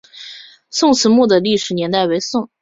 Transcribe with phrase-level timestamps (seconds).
[0.71, 2.49] 宋慈墓的历史年代为宋。